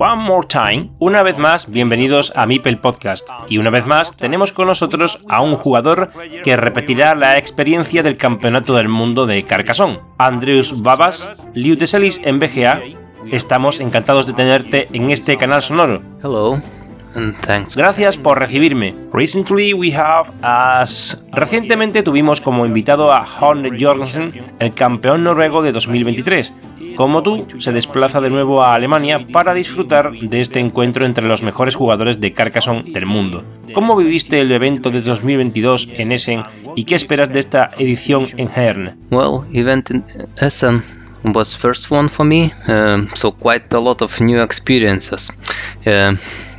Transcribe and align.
One 0.00 0.22
More 0.22 0.46
Time, 0.46 0.92
una 1.00 1.24
vez 1.24 1.38
más, 1.38 1.68
bienvenidos 1.68 2.32
a 2.36 2.46
Mipel 2.46 2.78
Podcast. 2.78 3.28
Y 3.48 3.58
una 3.58 3.70
vez 3.70 3.84
más, 3.84 4.16
tenemos 4.16 4.52
con 4.52 4.68
nosotros 4.68 5.24
a 5.28 5.42
un 5.42 5.56
jugador 5.56 6.12
que 6.44 6.56
repetirá 6.56 7.16
la 7.16 7.36
experiencia 7.36 8.04
del 8.04 8.16
Campeonato 8.16 8.76
del 8.76 8.86
Mundo 8.86 9.26
de 9.26 9.42
Carcassonne. 9.42 9.98
Andrews 10.18 10.82
Babas, 10.82 11.48
Liu 11.52 11.76
Deselis 11.76 12.20
en 12.22 12.38
BGA. 12.38 12.80
Estamos 13.32 13.80
encantados 13.80 14.28
de 14.28 14.34
tenerte 14.34 14.86
en 14.92 15.10
este 15.10 15.36
canal 15.36 15.62
sonoro. 15.62 16.00
Hello. 16.22 16.60
And 17.14 17.36
thanks. 17.40 17.76
Gracias 17.76 18.16
por 18.16 18.38
recibirme. 18.38 18.94
Recently 19.12 19.72
we 19.72 19.94
have 19.94 20.30
as... 20.42 21.24
Recientemente 21.32 22.02
tuvimos 22.02 22.40
como 22.40 22.66
invitado 22.66 23.12
a 23.12 23.26
Horn 23.40 23.78
Jorgensen, 23.78 24.32
el 24.58 24.74
campeón 24.74 25.24
noruego 25.24 25.62
de 25.62 25.72
2023, 25.72 26.52
como 26.96 27.22
tú, 27.22 27.46
se 27.58 27.72
desplaza 27.72 28.20
de 28.20 28.30
nuevo 28.30 28.62
a 28.62 28.74
Alemania 28.74 29.24
para 29.26 29.54
disfrutar 29.54 30.10
de 30.12 30.40
este 30.40 30.58
encuentro 30.58 31.06
entre 31.06 31.26
los 31.26 31.42
mejores 31.42 31.76
jugadores 31.76 32.20
de 32.20 32.32
Carcassonne 32.32 32.90
del 32.90 33.06
mundo. 33.06 33.44
¿Cómo 33.72 33.94
viviste 33.96 34.40
el 34.40 34.50
evento 34.50 34.90
de 34.90 35.02
2022 35.02 35.90
en 35.92 36.12
Essen 36.12 36.42
y 36.74 36.84
qué 36.84 36.96
esperas 36.96 37.32
de 37.32 37.40
esta 37.40 37.70
edición 37.78 38.26
en 38.36 38.50
Herne? 38.54 38.96
Well, 39.10 39.44
event 39.52 39.90
in 39.90 40.04
Essen 40.40 40.82
was 41.24 41.56
first 41.56 41.90
one 41.90 42.08
for 42.08 42.26
me, 42.26 42.52
um, 42.66 43.08
so 43.14 43.32
quite 43.32 43.72
a 43.74 43.80
lot 43.80 44.02
of 44.02 44.20
new 44.20 44.40
experiences. 44.40 45.30
Uh, 45.86 46.16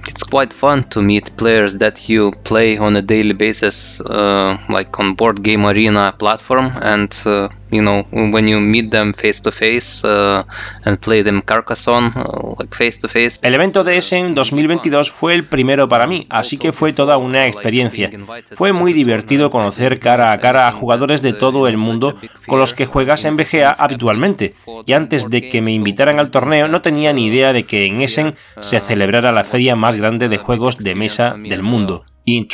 it's 0.10 0.24
quite 0.24 0.52
fun 0.52 0.84
to 0.90 1.02
meet 1.02 1.38
players 1.38 1.78
that 1.78 2.10
you 2.10 2.32
play 2.44 2.78
on 2.78 2.96
a 2.96 3.02
daily 3.02 3.34
basis, 3.34 4.02
uh, 4.02 4.58
like 4.68 5.00
on 5.00 5.14
board 5.14 5.44
game 5.44 5.66
arena 5.66 6.14
platform, 6.18 6.72
and 6.82 7.22
uh, 7.26 7.50
you 7.72 7.82
know 7.82 8.06
when 8.12 8.48
you 8.48 8.60
meet 8.60 8.92
them 8.92 9.14
face 9.14 9.42
to 9.42 9.52
face 9.52 10.04
uh, 10.06 10.44
and 10.86 10.98
play 11.00 11.24
them 11.24 11.42
Carcassonne 11.42 12.12
uh, 12.16 12.56
like 12.58 12.76
face 12.76 12.98
to 13.00 13.08
face. 13.08 13.40
El 13.42 13.56
evento 13.56 13.84
de 13.84 13.98
Essen 13.98 14.34
2022 14.36 15.12
fue 15.12 15.34
el 15.34 15.46
primero 15.46 15.88
para 15.88 16.08
mí, 16.08 16.28
así 16.30 16.58
que 16.58 16.74
fue 16.74 16.94
toda 16.94 17.18
una 17.18 17.46
experiencia. 17.46 18.12
Fue 18.54 18.74
muy 18.74 18.94
divertido 18.94 19.50
conocer 19.50 20.00
cara 20.00 20.32
a 20.32 20.40
cara 20.40 20.68
a 20.68 20.72
jugadores 20.72 21.22
de 21.22 21.34
todo 21.34 21.68
el 21.68 21.78
mundo 21.78 22.16
con 22.48 22.60
los 22.60 22.74
que 22.74 22.86
juegas 22.86 23.26
en 23.26 23.38
BGA 23.38 23.72
habitualmente. 23.72 24.56
Y 24.86 24.94
antes 24.94 25.30
de 25.30 25.50
que 25.50 25.62
me 25.62 25.72
invitaran 25.72 26.20
al 26.20 26.32
torneo 26.32 26.68
no 26.68 26.82
tenía 26.82 27.14
ni 27.14 27.28
idea 27.28 27.54
de 27.54 27.64
que 27.64 27.86
en 27.86 28.02
Essen 28.02 28.36
se 28.60 28.80
celebrara 28.80 29.32
la 29.32 29.44
feria 29.44 29.76
más 29.76 29.96
grande 29.96 30.30
de 30.30 30.38
juegos 30.38 30.78
de 30.78 30.96
mesa 30.96 31.36
del 31.38 31.64
mundo. 31.64 32.06
Y 32.30 32.48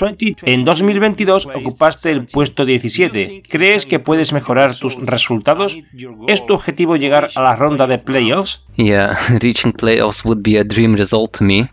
en 0.44 0.66
2022 0.66 1.47
ocupaste 1.47 2.12
el 2.12 2.25
puesto 2.25 2.66
17. 2.66 3.44
¿Crees 3.50 3.86
que 3.86 4.00
puedes 4.00 4.31
mejorar 4.31 4.75
tus 4.75 4.96
resultados? 4.96 5.78
¿Es 6.28 6.46
tu 6.46 6.53
objetivo 6.53 6.96
llegar 6.96 7.30
a 7.36 7.41
la 7.41 7.56
ronda 7.56 7.88
de 7.88 7.97
playoffs? 7.97 8.62
Yeah, 8.78 9.18
reaching 9.41 9.74
playoffs 9.74 10.25
would 10.25 10.41
be 10.41 10.58
a 10.58 10.63
dream 10.63 10.96
result 10.96 11.38
to 11.38 11.44
me, 11.44 11.69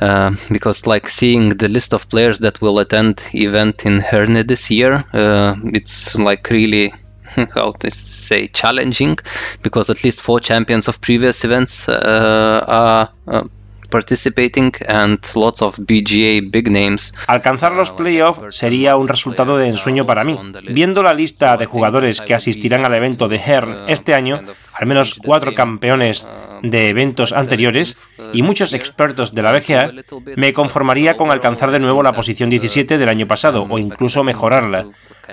uh, 0.00 0.30
because 0.48 0.86
like 0.86 1.08
seeing 1.08 1.56
the 1.56 1.68
list 1.68 1.92
of 1.92 2.08
players 2.08 2.38
that 2.40 2.60
will 2.60 2.78
attend 2.78 3.20
event 3.32 3.84
in 3.84 4.00
Herne 4.00 4.44
this 4.46 4.70
year, 4.70 5.04
uh, 5.12 5.56
it's 5.72 6.14
like 6.16 6.48
really 6.50 6.92
how 7.54 7.72
to 7.72 7.90
say 7.90 8.46
challenging, 8.48 9.18
because 9.62 9.90
at 9.90 10.04
least 10.04 10.20
four 10.20 10.40
champions 10.40 10.88
of 10.88 11.00
previous 11.00 11.44
events 11.44 11.88
uh, 11.88 12.64
are. 12.66 13.10
Uh, 13.26 13.48
participating 13.86 14.72
and 14.88 15.18
lots 15.34 15.62
of 15.62 15.78
BGA 15.78 16.50
big 16.50 16.70
names. 16.70 17.14
Alcanzar 17.26 17.72
los 17.72 17.90
playoffs 17.90 18.56
sería 18.56 18.96
un 18.96 19.08
resultado 19.08 19.56
de 19.56 19.68
ensueño 19.68 20.06
para 20.06 20.24
mí. 20.24 20.38
Viendo 20.68 21.02
la 21.02 21.14
lista 21.14 21.56
de 21.56 21.66
jugadores 21.66 22.20
que 22.20 22.34
asistirán 22.34 22.84
al 22.84 22.94
evento 22.94 23.28
de 23.28 23.36
Hern 23.36 23.84
este 23.88 24.14
año, 24.14 24.42
al 24.72 24.86
menos 24.86 25.14
cuatro 25.14 25.54
campeones 25.54 26.26
de 26.62 26.88
eventos 26.88 27.32
anteriores 27.32 27.96
y 28.32 28.42
muchos 28.42 28.74
expertos 28.74 29.34
de 29.34 29.42
la 29.42 29.52
BGA, 29.52 29.92
me 30.36 30.52
conformaría 30.52 31.16
con 31.16 31.30
alcanzar 31.30 31.70
de 31.70 31.80
nuevo 31.80 32.02
la 32.02 32.12
posición 32.12 32.50
17 32.50 32.98
del 32.98 33.08
año 33.08 33.26
pasado 33.26 33.66
o 33.68 33.78
incluso 33.78 34.22
mejorarla. 34.22 34.86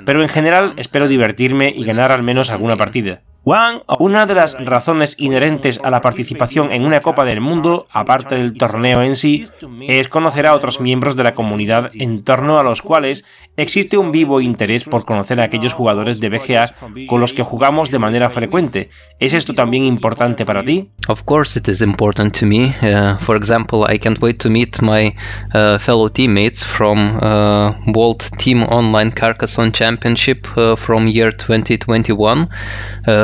Pero 0.06 0.22
en 0.22 0.30
general 0.30 0.74
espero 0.78 1.08
divertirme 1.08 1.74
y 1.76 1.84
ganar 1.84 2.12
al 2.12 2.24
menos 2.24 2.50
alguna 2.50 2.78
partida. 2.78 3.22
Una 3.46 4.26
de 4.26 4.36
las 4.36 4.58
razones 4.64 5.16
inherentes 5.18 5.80
a 5.84 5.90
la 5.90 6.00
participación 6.00 6.72
en 6.72 6.86
una 6.86 7.02
Copa 7.02 7.26
del 7.26 7.42
Mundo, 7.42 7.88
aparte 7.92 8.36
del 8.36 8.54
torneo 8.54 9.02
en 9.02 9.18
sí, 9.18 9.44
es 9.82 10.08
conocer 10.08 10.48
a 10.48 10.54
otros 10.54 10.80
miembros 10.80 11.18
de 11.18 11.24
la 11.24 11.34
comunidad 11.34 11.90
en 11.94 12.24
torno 12.24 12.58
a 12.58 12.64
los 12.64 12.82
cuales 12.82 13.26
existe 13.58 13.98
un 13.98 14.14
vivo 14.14 14.40
interés 14.40 14.86
por 14.86 15.04
conocer 15.04 15.42
a 15.42 15.44
aquellos 15.44 15.74
jugadores 15.74 16.22
de 16.22 16.30
BGA 16.30 16.74
con 17.08 17.20
los 17.20 17.34
que 17.34 17.44
jugamos 17.44 17.92
de 17.92 18.00
manera 18.00 18.30
frecuente. 18.30 18.90
¿Es 19.20 19.34
esto 19.34 19.54
también 19.54 19.84
importante 19.84 20.46
para 20.46 20.64
ti? 20.64 20.92
Of 21.10 21.24
course 21.26 21.60
it 21.60 21.68
is 21.68 21.82
important 21.82 22.40
to 22.40 22.46
me. 22.46 22.74
Uh, 22.82 23.18
for 23.18 23.36
example, 23.36 23.86
I 23.94 24.00
can't 24.00 24.22
wait 24.22 24.40
to 24.40 24.50
meet 24.50 24.82
my 24.82 25.14
uh, 25.54 25.78
fellow 25.80 26.10
teammates 26.10 26.64
from 26.64 27.20
uh, 27.22 27.74
World 27.94 28.24
Team 28.38 28.64
Online 28.64 29.12
Carcassonne 29.12 29.74
Championship 29.74 30.48
uh, 30.56 30.78
from 30.78 31.10
year 31.10 31.32
2021. 31.32 32.48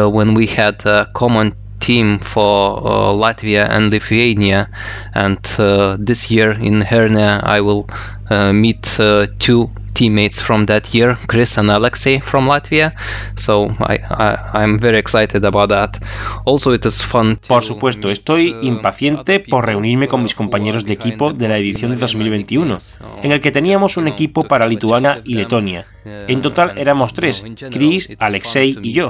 When 0.10 0.34
we 0.34 0.48
had 0.48 0.86
a 0.86 1.10
common 1.14 1.56
team 1.80 2.20
for 2.20 2.78
uh, 2.78 3.14
Latvia 3.14 3.68
and 3.70 3.90
Lithuania, 3.90 4.70
and 5.14 5.40
uh, 5.58 5.98
this 6.00 6.30
year 6.30 6.52
in 6.52 6.82
Herne 6.82 7.42
I 7.44 7.62
will 7.62 7.88
uh, 8.30 8.54
meet 8.54 9.00
uh, 9.00 9.28
two 9.40 9.70
teammates 9.94 10.40
from 10.40 10.66
that 10.68 10.94
year, 10.94 11.18
Chris 11.28 11.58
and 11.58 11.70
Alexei 11.70 12.20
from 12.20 12.48
Latvia. 12.48 12.94
So 13.36 13.76
I, 13.80 13.98
I, 14.10 14.62
I'm 14.62 14.80
very 14.80 14.98
excited 14.98 15.44
about 15.44 15.70
that. 15.70 16.00
Also, 16.46 16.72
it 16.72 16.86
is 16.86 17.02
fun. 17.02 17.40
Por 17.48 17.64
supuesto, 17.64 18.10
estoy 18.10 18.56
impaciente 18.62 19.40
por 19.40 19.66
reunirme 19.66 20.08
con 20.08 20.24
mis 20.24 20.36
compañeros 20.36 20.86
de 20.86 20.94
equipo 20.94 21.34
de 21.34 21.48
la 21.50 21.58
edición 21.58 21.92
de 21.92 21.98
2021, 21.98 22.78
en 23.24 23.32
el 23.32 23.42
que 23.42 23.52
teníamos 23.52 23.98
un 23.98 24.08
equipo 24.08 24.44
para 24.44 24.68
Lituania 24.68 25.22
y 25.26 25.36
Letonia. 25.36 25.86
En 26.06 26.42
total 26.42 26.78
éramos 26.78 27.14
tres, 27.14 27.44
Chris, 27.72 28.16
Alexei 28.20 28.78
y 28.82 28.94
yo. 28.94 29.10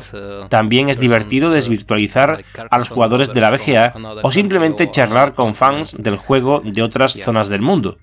También 0.50 0.90
es 0.90 1.00
divertido 1.00 1.52
desvirtualizar 1.52 2.44
a 2.70 2.78
los 2.78 2.90
jugadores 2.90 3.34
de 3.34 3.42
la 3.42 3.52
BGA 3.52 3.94
o 4.24 4.32
simplemente 4.32 4.90
charlar 4.92 5.34
con 5.34 5.56
fans 5.56 5.96
del 6.02 6.18
juego 6.18 6.62
de 6.64 6.82
otras 6.82 7.14
zonas 7.14 7.50
del 7.50 7.62
mundo. 7.62 7.98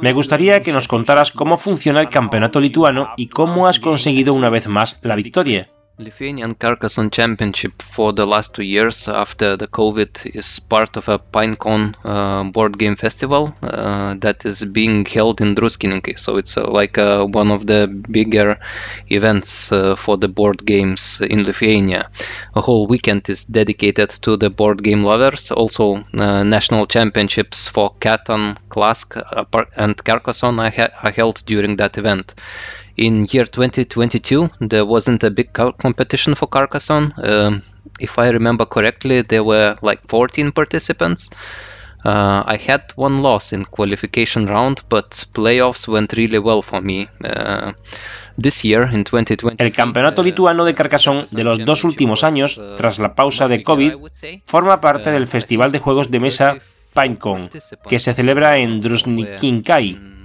Me 0.00 0.12
gustaría 0.12 0.62
que 0.62 0.72
nos 0.72 0.88
contaras 0.88 1.32
cómo 1.32 1.56
funciona 1.56 2.00
el 2.00 2.08
campeonato 2.08 2.60
lituano 2.60 3.10
y 3.16 3.28
cómo 3.28 3.66
has 3.66 3.78
conseguido 3.78 4.34
una 4.34 4.50
vez 4.50 4.68
más 4.68 4.98
la 5.02 5.16
victoria. 5.16 5.68
Lithuanian 6.00 6.54
Carcassonne 6.54 7.10
Championship 7.10 7.82
for 7.82 8.12
the 8.12 8.24
last 8.24 8.54
two 8.54 8.62
years 8.62 9.08
after 9.08 9.56
the 9.56 9.66
COVID 9.66 10.32
is 10.32 10.60
part 10.60 10.96
of 10.96 11.08
a 11.08 11.18
PineCon 11.18 11.96
uh, 12.04 12.44
board 12.52 12.78
game 12.78 12.94
festival 12.94 13.52
uh, 13.62 14.14
that 14.20 14.46
is 14.46 14.64
being 14.64 15.04
held 15.04 15.40
in 15.40 15.56
Druskininkai. 15.56 16.16
So 16.16 16.36
it's 16.36 16.56
uh, 16.56 16.70
like 16.70 16.98
uh, 16.98 17.26
one 17.26 17.50
of 17.50 17.66
the 17.66 17.88
bigger 17.88 18.60
events 19.08 19.72
uh, 19.72 19.96
for 19.96 20.16
the 20.16 20.28
board 20.28 20.64
games 20.64 21.20
in 21.20 21.42
Lithuania. 21.42 22.10
A 22.54 22.60
whole 22.60 22.86
weekend 22.86 23.28
is 23.28 23.44
dedicated 23.44 24.10
to 24.22 24.36
the 24.36 24.50
board 24.50 24.84
game 24.84 25.02
lovers. 25.02 25.50
Also, 25.50 26.04
uh, 26.14 26.44
national 26.44 26.86
championships 26.86 27.66
for 27.66 27.94
Catan, 27.98 28.56
Klask, 28.68 29.16
and 29.76 29.96
Carcassonne 29.96 30.60
are, 30.60 30.70
ha- 30.70 30.96
are 31.02 31.10
held 31.10 31.42
during 31.44 31.74
that 31.76 31.98
event 31.98 32.36
in 32.98 33.26
year 33.30 33.46
2022 33.46 34.50
there 34.60 34.84
wasn't 34.84 35.24
a 35.24 35.30
big 35.30 35.52
competition 35.52 36.34
for 36.34 36.46
Carcassonne. 36.48 37.14
Um, 37.22 37.62
if 38.00 38.18
I 38.18 38.28
remember 38.28 38.66
correctly, 38.66 39.22
there 39.22 39.44
were 39.44 39.76
like 39.80 40.02
14 40.08 40.52
participants. 40.52 41.30
Uh, 42.04 42.42
I 42.46 42.56
had 42.56 42.92
one 42.96 43.22
loss 43.22 43.52
in 43.52 43.64
qualification 43.64 44.46
round, 44.46 44.82
but 44.88 45.26
playoffs 45.32 45.88
went 45.88 46.12
really 46.12 46.38
well 46.38 46.62
for 46.62 46.80
me. 46.80 47.08
Uh, 47.24 47.72
this 48.36 48.64
year, 48.64 48.84
in 48.84 49.02
2020, 49.02 49.62
el 49.62 49.72
campeonato 49.72 50.22
lituano 50.22 50.64
de 50.64 50.74
Carcassonne 50.74 51.24
de 51.28 51.42
los 51.42 51.58
dos 51.64 51.82
últimos 51.82 52.22
años, 52.22 52.60
tras 52.76 53.00
la 53.00 53.14
pausa 53.14 53.48
de 53.48 53.64
COVID, 53.64 53.94
forma 54.44 54.80
parte 54.80 55.10
del 55.10 55.26
Festival 55.26 55.72
de 55.72 55.80
Juegos 55.80 56.10
de 56.10 56.20
Mesa 56.20 56.56
PineCon, 56.94 57.50
que 57.88 57.98
se 57.98 58.14
celebra 58.14 58.58
en 58.58 58.80
Drusnikinkai. 58.80 60.17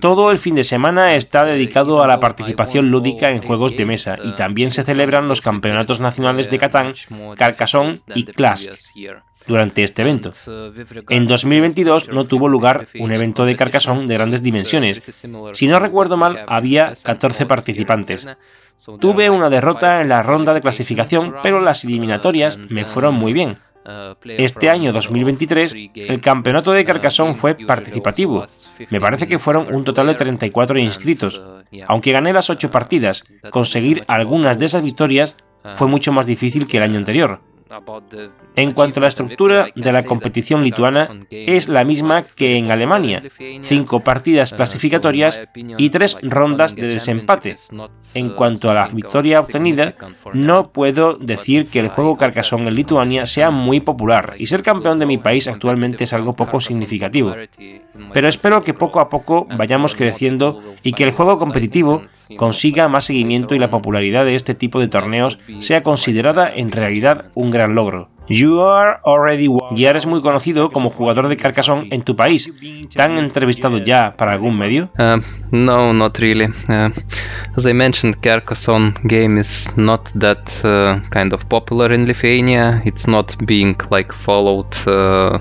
Todo 0.00 0.30
el 0.30 0.38
fin 0.38 0.54
de 0.54 0.64
semana 0.64 1.14
está 1.14 1.44
dedicado 1.44 2.02
a 2.02 2.06
la 2.06 2.20
participación 2.20 2.90
lúdica 2.90 3.30
en 3.30 3.42
juegos 3.42 3.76
de 3.76 3.84
mesa 3.84 4.18
y 4.22 4.32
también 4.32 4.70
se 4.70 4.84
celebran 4.84 5.28
los 5.28 5.40
campeonatos 5.40 6.00
nacionales 6.00 6.50
de 6.50 6.58
Catán, 6.58 6.94
Carcassonne 7.36 7.98
y 8.14 8.24
Clash 8.24 8.68
durante 9.46 9.82
este 9.82 10.02
evento. 10.02 10.32
En 11.08 11.26
2022 11.26 12.08
no 12.08 12.24
tuvo 12.24 12.48
lugar 12.48 12.86
un 12.98 13.12
evento 13.12 13.44
de 13.44 13.56
Carcassonne 13.56 14.06
de 14.06 14.14
grandes 14.14 14.42
dimensiones. 14.42 15.02
Si 15.52 15.66
no 15.66 15.78
recuerdo 15.78 16.16
mal, 16.16 16.44
había 16.46 16.94
14 17.02 17.46
participantes. 17.46 18.26
Tuve 18.98 19.28
una 19.28 19.50
derrota 19.50 20.00
en 20.00 20.08
la 20.08 20.22
ronda 20.22 20.54
de 20.54 20.62
clasificación, 20.62 21.36
pero 21.42 21.60
las 21.60 21.84
eliminatorias 21.84 22.56
me 22.56 22.84
fueron 22.84 23.14
muy 23.14 23.32
bien. 23.32 23.58
Este 24.24 24.68
año 24.68 24.92
2023, 24.92 25.74
el 25.94 26.20
campeonato 26.20 26.72
de 26.72 26.84
Carcassonne 26.84 27.34
fue 27.34 27.54
participativo. 27.54 28.44
Me 28.90 29.00
parece 29.00 29.26
que 29.26 29.38
fueron 29.38 29.74
un 29.74 29.84
total 29.84 30.08
de 30.08 30.14
34 30.14 30.78
inscritos. 30.78 31.40
Aunque 31.86 32.12
gané 32.12 32.32
las 32.32 32.50
8 32.50 32.70
partidas, 32.70 33.24
conseguir 33.50 34.04
algunas 34.06 34.58
de 34.58 34.66
esas 34.66 34.82
victorias 34.82 35.36
fue 35.74 35.88
mucho 35.88 36.12
más 36.12 36.26
difícil 36.26 36.66
que 36.66 36.76
el 36.76 36.82
año 36.82 36.98
anterior. 36.98 37.40
En 38.56 38.72
cuanto 38.72 39.00
a 39.00 39.02
la 39.02 39.08
estructura 39.08 39.68
de 39.74 39.92
la 39.92 40.04
competición 40.04 40.62
lituana, 40.62 41.08
es 41.30 41.68
la 41.68 41.84
misma 41.84 42.22
que 42.22 42.56
en 42.56 42.70
Alemania, 42.70 43.22
cinco 43.62 44.00
partidas 44.00 44.52
clasificatorias 44.52 45.40
y 45.54 45.90
tres 45.90 46.16
rondas 46.22 46.74
de 46.74 46.88
desempate. 46.88 47.56
En 48.14 48.30
cuanto 48.30 48.70
a 48.70 48.74
la 48.74 48.88
victoria 48.88 49.40
obtenida, 49.40 49.94
no 50.34 50.70
puedo 50.72 51.14
decir 51.14 51.70
que 51.70 51.80
el 51.80 51.88
juego 51.88 52.16
Carcassonne 52.16 52.68
en 52.68 52.74
Lituania 52.74 53.26
sea 53.26 53.50
muy 53.50 53.80
popular, 53.80 54.34
y 54.38 54.46
ser 54.46 54.62
campeón 54.62 54.98
de 54.98 55.06
mi 55.06 55.18
país 55.18 55.46
actualmente 55.46 56.04
es 56.04 56.12
algo 56.12 56.32
poco 56.32 56.60
significativo. 56.60 57.34
Pero 58.12 58.28
espero 58.28 58.62
que 58.62 58.74
poco 58.74 59.00
a 59.00 59.08
poco 59.08 59.46
vayamos 59.56 59.94
creciendo 59.94 60.60
y 60.82 60.92
que 60.92 61.04
el 61.04 61.12
juego 61.12 61.38
competitivo 61.38 62.02
consiga 62.36 62.88
más 62.88 63.04
seguimiento 63.04 63.54
y 63.54 63.58
la 63.58 63.70
popularidad 63.70 64.24
de 64.24 64.34
este 64.34 64.54
tipo 64.54 64.80
de 64.80 64.88
torneos 64.88 65.38
sea 65.60 65.82
considerada 65.82 66.52
en 66.52 66.72
realidad 66.72 67.26
un 67.34 67.50
gran 67.50 67.59
logro. 67.68 68.08
You 68.28 68.60
are 68.60 69.00
already 69.04 69.48
Ya 69.74 69.90
eres 69.90 70.06
muy 70.06 70.20
conocido 70.20 70.70
como 70.70 70.90
jugador 70.90 71.26
de 71.26 71.36
Carcassonne 71.36 71.88
en 71.90 72.02
tu 72.02 72.14
país. 72.14 72.52
¿Te 72.88 73.02
han 73.02 73.18
entrevistado 73.18 73.78
ya 73.78 74.12
para 74.16 74.32
algún 74.32 74.56
medio? 74.56 74.88
Uh, 74.96 75.20
no, 75.50 75.92
not 75.92 76.16
really. 76.18 76.44
Uh, 76.68 76.90
as 77.56 77.66
I 77.66 77.72
mentioned, 77.72 78.20
Carcassonne 78.22 78.94
game 79.02 79.40
is 79.40 79.76
not 79.76 80.10
that 80.20 80.48
uh, 80.64 81.00
kind 81.10 81.32
of 81.32 81.48
popular 81.48 81.92
in 81.92 82.06
Lithuania. 82.06 82.82
It's 82.84 83.08
not 83.08 83.34
being 83.44 83.76
like 83.90 84.12
followed 84.12 84.76
uh, 84.86 85.40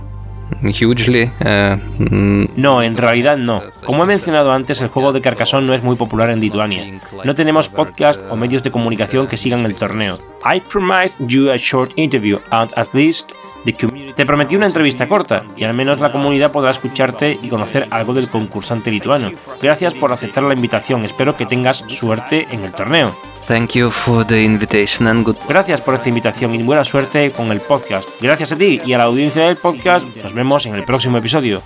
hugely. 0.62 1.32
Uh, 1.42 1.78
mm, 1.98 2.50
no, 2.56 2.82
en 2.82 2.98
realidad 2.98 3.38
no. 3.38 3.62
Como 3.86 4.04
he 4.04 4.08
mencionado 4.08 4.52
antes, 4.52 4.82
el 4.82 4.90
juego 4.90 5.12
de 5.12 5.22
Carcassonne 5.22 5.68
no 5.68 5.74
es 5.74 5.84
muy 5.84 5.96
popular 5.96 6.30
en 6.30 6.40
Lituania. 6.40 7.00
No 7.24 7.36
tenemos 7.36 7.70
podcast 7.70 8.22
o 8.30 8.36
medios 8.36 8.64
de 8.64 8.72
comunicación 8.72 9.28
que 9.28 9.38
sigan 9.38 9.66
el 9.66 9.76
torneo. 9.76 10.20
I 10.44 10.60
promised 10.60 11.28
you 11.28 11.52
a 11.52 11.58
short 11.58 11.92
interview 11.96 12.40
and 12.52 12.72
at 12.76 12.94
least 12.94 13.34
the 13.66 13.74
community... 13.74 14.14
Te 14.14 14.26
prometí 14.26 14.56
una 14.56 14.66
entrevista 14.66 15.08
corta 15.08 15.44
y 15.56 15.64
al 15.64 15.74
menos 15.74 16.00
la 16.00 16.12
comunidad 16.12 16.52
podrá 16.52 16.72
escucharte 16.72 17.38
y 17.42 17.50
conocer 17.50 17.88
algo 17.92 18.14
del 18.14 18.30
concursante 18.30 18.92
lituano. 18.92 19.32
Gracias 19.62 19.94
por 19.94 20.12
aceptar 20.12 20.44
la 20.44 20.54
invitación. 20.54 21.04
Espero 21.04 21.36
que 21.36 21.46
tengas 21.46 21.84
suerte 21.88 22.48
en 22.52 22.64
el 22.64 22.72
torneo. 22.72 23.16
Thank 23.50 23.72
you 23.72 23.90
for 23.90 24.24
the 24.24 24.44
invitation 24.44 25.08
and 25.08 25.26
good... 25.26 25.36
Gracias 25.48 25.82
por 25.82 25.96
esta 25.96 26.08
invitación 26.08 26.54
y 26.54 26.62
buena 26.62 26.84
suerte 26.84 27.32
con 27.32 27.52
el 27.52 27.60
podcast. 27.60 28.08
Gracias 28.22 28.52
a 28.52 28.56
ti 28.56 28.80
y 28.86 28.94
a 28.94 29.00
la 29.00 29.06
audiencia 29.06 29.46
del 29.46 29.56
podcast. 29.56 30.06
Nos 30.18 30.34
vemos 30.34 30.68
en 30.68 30.76
el 30.76 30.84
próximo 30.84 31.18
episodio. 31.18 31.64